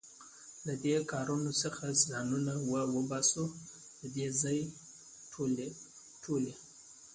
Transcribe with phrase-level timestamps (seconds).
[0.65, 2.53] له دې کاروان څخه ځانونه
[2.95, 3.45] وباسو،
[3.99, 4.59] د دې ځای
[6.23, 6.53] ټولې.